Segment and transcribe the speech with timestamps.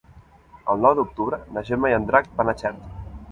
[0.73, 2.83] El nou d'octubre na Gemma i en Drac van a Xert.